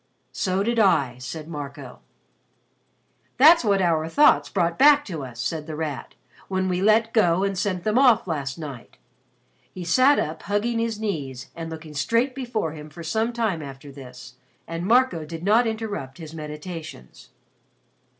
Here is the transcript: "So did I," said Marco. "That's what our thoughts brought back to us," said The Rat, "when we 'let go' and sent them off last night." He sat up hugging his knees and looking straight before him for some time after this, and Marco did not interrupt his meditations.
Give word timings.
"So 0.33 0.63
did 0.63 0.79
I," 0.79 1.19
said 1.19 1.47
Marco. 1.47 1.99
"That's 3.37 3.63
what 3.63 3.83
our 3.83 4.09
thoughts 4.09 4.49
brought 4.49 4.79
back 4.79 5.05
to 5.05 5.23
us," 5.23 5.39
said 5.39 5.67
The 5.67 5.75
Rat, 5.75 6.15
"when 6.47 6.67
we 6.67 6.81
'let 6.81 7.13
go' 7.13 7.43
and 7.43 7.55
sent 7.55 7.83
them 7.83 7.99
off 7.99 8.25
last 8.25 8.57
night." 8.57 8.97
He 9.71 9.83
sat 9.85 10.17
up 10.17 10.41
hugging 10.41 10.79
his 10.79 10.99
knees 10.99 11.51
and 11.55 11.69
looking 11.69 11.93
straight 11.93 12.33
before 12.33 12.71
him 12.71 12.89
for 12.89 13.03
some 13.03 13.31
time 13.31 13.61
after 13.61 13.91
this, 13.91 14.37
and 14.67 14.87
Marco 14.87 15.23
did 15.23 15.43
not 15.43 15.67
interrupt 15.67 16.17
his 16.17 16.33
meditations. 16.33 17.29